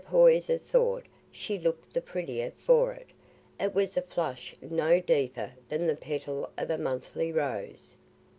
[0.03, 3.05] Poyser thought she looked the prettier for it:
[3.59, 7.95] it was a flush no deeper than the petal of a monthly rose.